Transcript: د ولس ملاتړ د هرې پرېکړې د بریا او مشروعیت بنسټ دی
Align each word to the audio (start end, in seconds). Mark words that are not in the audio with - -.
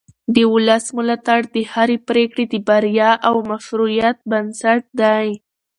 د 0.35 0.35
ولس 0.53 0.85
ملاتړ 0.97 1.39
د 1.53 1.55
هرې 1.71 1.97
پرېکړې 2.09 2.45
د 2.49 2.55
بریا 2.67 3.11
او 3.27 3.35
مشروعیت 3.51 4.17
بنسټ 4.31 4.83
دی 4.99 5.29